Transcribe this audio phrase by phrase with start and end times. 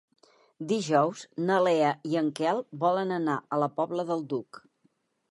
[0.69, 4.61] Dijous na Lea i en Quel volen anar a la Pobla del Duc.